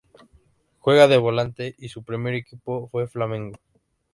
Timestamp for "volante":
1.19-1.75